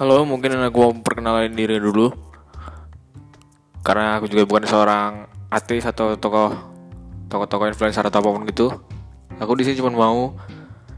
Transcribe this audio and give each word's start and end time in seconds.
Halo, 0.00 0.24
mungkin 0.24 0.56
aku 0.64 0.80
mau 0.80 0.96
perkenalan 0.96 1.52
diri 1.52 1.76
dulu. 1.76 2.08
Karena 3.84 4.16
aku 4.16 4.32
juga 4.32 4.48
bukan 4.48 4.64
seorang 4.64 5.28
artis 5.52 5.84
atau 5.84 6.16
tokoh 6.16 6.56
tokoh-tokoh 7.28 7.68
influencer 7.68 8.08
atau 8.08 8.24
apa 8.24 8.32
pun 8.32 8.48
gitu. 8.48 8.72
Aku 9.36 9.52
di 9.60 9.68
sini 9.68 9.76
cuma 9.76 9.92
mau 9.92 10.32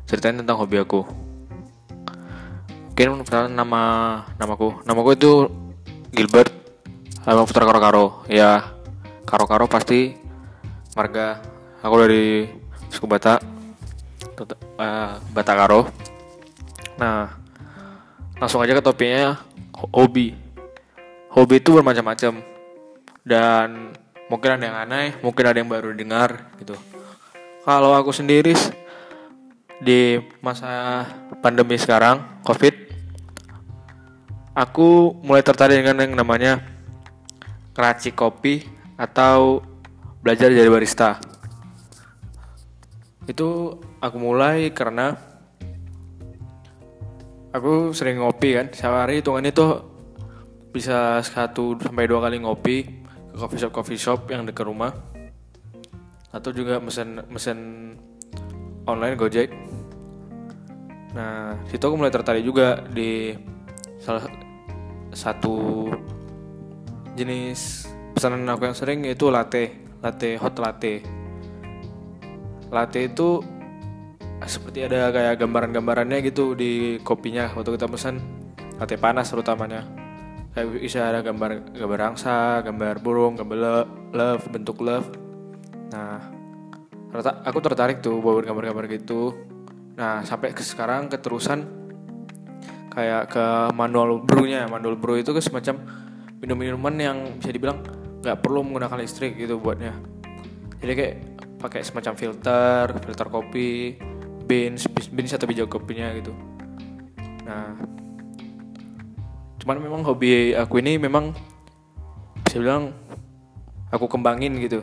ceritain 0.06 0.38
tentang 0.38 0.54
hobi 0.54 0.78
aku. 0.78 1.02
Mungkin 2.94 3.26
perkenalan 3.26 3.50
nama 3.50 3.82
namaku. 4.38 4.86
Namaku 4.86 5.18
itu 5.18 5.50
Gilbert 6.14 6.54
Abang 7.26 7.50
Putra 7.50 7.66
Karo 7.66 7.82
Karo. 7.82 8.06
Ya, 8.30 8.70
Karo 9.26 9.50
Karo 9.50 9.66
pasti 9.66 10.14
marga. 10.94 11.42
Aku 11.82 11.98
dari 11.98 12.46
suku 12.86 13.10
Batak. 13.10 13.42
Uh, 14.78 15.18
Batak 15.34 15.58
Karo. 15.58 15.90
Nah, 17.02 17.41
langsung 18.42 18.58
aja 18.58 18.74
ke 18.74 18.82
topiknya 18.82 19.38
hobi. 19.94 20.34
Hobi 21.30 21.62
itu 21.62 21.70
bermacam-macam. 21.78 22.42
Dan 23.22 23.94
mungkin 24.26 24.58
ada 24.58 24.64
yang 24.66 24.78
aneh 24.82 25.14
mungkin 25.22 25.44
ada 25.46 25.62
yang 25.62 25.70
baru 25.70 25.94
dengar 25.94 26.50
gitu. 26.58 26.74
Kalau 27.62 27.94
aku 27.94 28.10
sendiri 28.10 28.50
di 29.78 30.18
masa 30.42 31.06
pandemi 31.38 31.78
sekarang 31.78 32.42
covid 32.42 32.74
aku 34.58 35.14
mulai 35.22 35.42
tertarik 35.42 35.78
dengan 35.78 36.02
yang 36.02 36.18
namanya 36.18 36.58
keracik 37.78 38.18
kopi 38.18 38.66
atau 38.98 39.62
belajar 40.18 40.50
jadi 40.50 40.66
barista. 40.66 41.22
Itu 43.28 43.78
aku 44.02 44.16
mulai 44.18 44.74
karena 44.74 45.31
aku 47.52 47.92
sering 47.92 48.18
ngopi 48.18 48.56
kan 48.56 48.66
sehari 48.72 49.20
hitungannya 49.20 49.52
tuh 49.52 49.84
bisa 50.72 51.20
satu 51.20 51.76
sampai 51.76 52.08
dua 52.08 52.24
kali 52.24 52.40
ngopi 52.40 53.04
ke 53.28 53.36
coffee 53.36 53.60
shop 53.60 53.72
coffee 53.76 54.00
shop 54.00 54.20
yang 54.32 54.48
dekat 54.48 54.64
rumah. 54.64 54.92
Atau 56.32 56.56
juga 56.56 56.80
mesen 56.80 57.20
mesen 57.28 57.58
online 58.88 59.20
gojek. 59.20 59.52
Nah 61.12 61.60
situ 61.68 61.84
aku 61.84 61.96
mulai 62.00 62.08
tertarik 62.08 62.40
juga 62.40 62.80
di 62.88 63.36
salah 64.00 64.24
satu 65.12 65.86
jenis 67.12 67.84
pesanan 68.16 68.48
aku 68.48 68.64
yang 68.64 68.76
sering 68.76 69.04
yaitu 69.04 69.28
latte 69.28 69.76
latte 70.00 70.40
hot 70.40 70.56
latte. 70.56 71.04
Latte 72.72 73.00
itu 73.04 73.44
seperti 74.46 74.86
ada 74.86 75.10
kayak 75.10 75.40
gambaran-gambarannya 75.42 76.22
gitu 76.24 76.54
di 76.56 76.98
kopinya 77.02 77.50
waktu 77.52 77.74
kita 77.74 77.88
pesan. 77.90 78.20
Latte 78.78 78.96
panas 78.96 79.28
terutamanya. 79.28 79.84
Kayak 80.52 80.66
bisa 80.78 81.00
ada 81.08 81.24
gambar 81.24 81.72
gambar 81.72 82.00
angsa 82.12 82.60
gambar 82.60 83.00
burung 83.00 83.40
gambar 83.40 83.58
love 84.12 84.44
bentuk 84.52 84.84
love. 84.84 85.08
Nah 85.92 86.20
aku 87.44 87.58
tertarik 87.60 88.04
tuh 88.04 88.20
bawa 88.20 88.44
gambar-gambar 88.44 88.84
gitu. 88.92 89.32
Nah 89.96 90.24
sampai 90.24 90.52
ke 90.52 90.60
sekarang 90.60 91.08
keterusan 91.08 91.64
kayak 92.92 93.32
ke 93.32 93.44
manual 93.72 94.20
brewnya. 94.20 94.68
Manual 94.68 95.00
brew 95.00 95.20
itu 95.20 95.32
ke 95.32 95.40
semacam 95.40 95.80
minum-minuman 96.40 96.94
yang 97.00 97.16
bisa 97.40 97.48
dibilang 97.52 97.80
nggak 98.22 98.38
perlu 98.38 98.60
menggunakan 98.66 99.00
listrik 99.00 99.34
gitu 99.40 99.56
buatnya. 99.56 99.96
Jadi 100.82 100.92
kayak 100.92 101.14
pakai 101.62 101.80
semacam 101.86 102.12
filter 102.18 102.84
filter 103.06 103.28
kopi 103.30 103.94
beans 104.44 104.86
beans 104.88 105.32
atau 105.32 105.46
biji 105.46 105.64
kopinya 105.66 106.12
gitu. 106.18 106.32
Nah 107.46 107.78
cuman 109.62 109.78
memang 109.78 110.02
hobi 110.02 110.58
aku 110.58 110.82
ini 110.82 110.98
memang 110.98 111.30
bisa 112.42 112.58
bilang 112.58 112.92
aku 113.88 114.10
kembangin 114.10 114.58
gitu. 114.58 114.82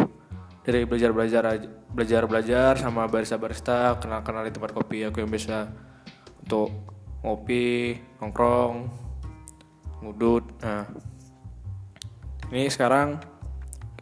Dari 0.63 0.85
belajar 0.85 1.09
belajar 1.11 1.43
belajar 1.89 2.21
belajar 2.29 2.71
sama 2.77 3.09
barista 3.09 3.35
barista 3.41 3.97
kenal 3.97 4.21
kenal 4.21 4.45
di 4.45 4.53
tempat 4.53 4.71
kopi 4.71 5.03
aku 5.07 5.25
yang 5.25 5.31
bisa 5.31 5.67
untuk 6.45 6.69
ngopi 7.25 7.97
nongkrong 8.21 8.87
ngudut. 10.05 10.45
Nah 10.63 10.85
ini 12.53 12.69
sekarang 12.69 13.19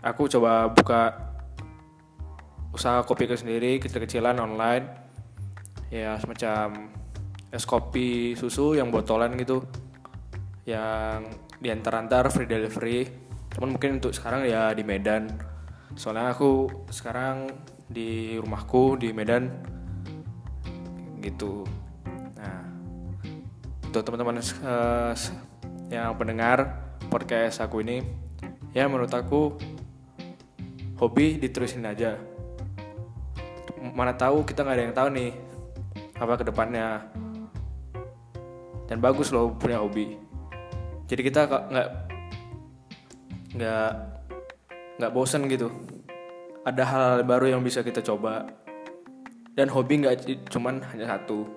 aku 0.04 0.30
coba 0.30 0.70
buka 0.70 1.28
usaha 2.76 3.02
kopi 3.02 3.26
ke 3.26 3.34
sendiri 3.34 3.82
kecil-kecilan 3.82 4.38
online 4.38 5.07
ya 5.88 6.20
semacam 6.20 6.92
es 7.48 7.64
kopi 7.64 8.36
susu 8.36 8.76
yang 8.76 8.92
botolan 8.92 9.36
gitu. 9.40 9.64
Yang 10.68 11.40
diantar-antar 11.64 12.28
free 12.30 12.50
delivery. 12.50 13.08
Cuman 13.56 13.76
mungkin 13.76 14.04
untuk 14.04 14.12
sekarang 14.12 14.46
ya 14.46 14.76
di 14.76 14.84
Medan. 14.84 15.32
Soalnya 15.96 16.36
aku 16.36 16.68
sekarang 16.92 17.50
di 17.88 18.36
rumahku 18.38 19.00
di 19.00 19.16
Medan. 19.16 19.48
Gitu. 21.24 21.64
Nah 22.36 22.62
untuk 23.88 24.04
teman-teman 24.04 24.44
uh, 24.44 25.16
yang 25.88 26.12
pendengar 26.20 26.84
podcast 27.08 27.64
aku 27.64 27.80
ini 27.80 28.04
ya 28.76 28.86
menurut 28.92 29.10
aku 29.16 29.56
hobi 31.00 31.40
diterusin 31.40 31.88
aja. 31.88 32.20
Mana 33.96 34.14
tahu 34.14 34.44
kita 34.44 34.68
nggak 34.68 34.76
ada 34.76 34.84
yang 34.84 34.98
tahu 34.98 35.10
nih 35.16 35.47
apa 36.18 36.34
ke 36.42 36.46
depannya 36.50 37.06
dan 38.88 38.98
bagus 39.04 39.30
loh 39.36 39.54
punya 39.54 39.84
hobi. 39.84 40.18
Jadi 41.08 41.22
kita 41.24 41.48
nggak 41.48 41.90
nggak 43.56 43.90
nggak 44.98 45.12
bosen 45.14 45.46
gitu. 45.52 45.70
Ada 46.68 46.84
hal, 46.84 47.02
hal 47.04 47.20
baru 47.24 47.56
yang 47.56 47.62
bisa 47.64 47.84
kita 47.84 48.04
coba. 48.04 48.48
Dan 49.56 49.72
hobi 49.72 50.04
nggak 50.04 50.48
cuman 50.52 50.84
hanya 50.96 51.18
satu. 51.18 51.48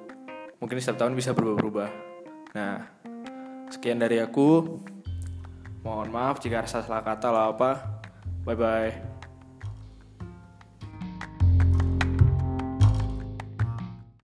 Mungkin 0.60 0.76
setiap 0.76 1.06
tahun 1.06 1.16
bisa 1.16 1.32
berubah-ubah 1.32 2.12
nah 2.50 2.82
sekian 3.70 4.02
dari 4.02 4.18
aku. 4.18 4.82
Mohon 5.86 6.08
maaf 6.12 6.42
jika 6.42 6.66
salah 6.66 7.00
kata 7.00 7.30
lah 7.30 7.54
apa. 7.54 8.02
Bye 8.42 8.58
bye 8.58 9.19